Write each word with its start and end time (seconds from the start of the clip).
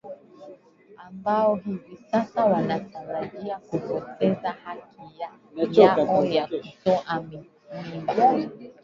ambao 0.97 1.55
hivi 1.55 1.97
sasa 2.11 2.45
wanatarajia 2.45 3.59
kupoteza 3.59 4.51
haki 4.51 5.19
ya 5.19 5.31
yao 5.85 6.25
ya 6.25 6.47
kutoa 6.47 7.21
mimba 7.29 8.33